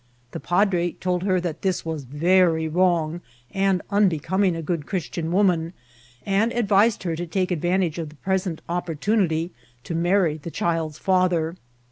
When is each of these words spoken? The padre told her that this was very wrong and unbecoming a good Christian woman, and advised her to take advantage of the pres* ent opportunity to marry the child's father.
The 0.31 0.39
padre 0.39 0.93
told 0.93 1.21
her 1.21 1.39
that 1.41 1.61
this 1.61 1.85
was 1.85 2.05
very 2.05 2.67
wrong 2.67 3.21
and 3.51 3.83
unbecoming 3.91 4.55
a 4.55 4.63
good 4.63 4.87
Christian 4.87 5.31
woman, 5.31 5.73
and 6.25 6.51
advised 6.53 7.03
her 7.03 7.15
to 7.15 7.27
take 7.27 7.51
advantage 7.51 7.99
of 7.99 8.09
the 8.09 8.15
pres* 8.15 8.47
ent 8.47 8.63
opportunity 8.67 9.51
to 9.83 9.93
marry 9.93 10.37
the 10.39 10.49
child's 10.49 10.97
father. 10.97 11.53